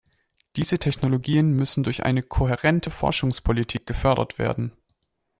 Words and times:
Diese 0.55 0.79
Technologien 0.79 1.51
müssen 1.53 1.83
durch 1.83 2.03
eine 2.05 2.23
kohärente 2.23 2.89
Forschungspolitik 2.89 3.85
gefördert 3.85 4.39
werden. 4.39 4.71